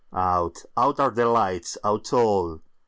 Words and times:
Out—out 0.13 0.99
are 0.99 1.11
the 1.11 1.27
lights—out 1.27 2.11
all! 2.11 2.59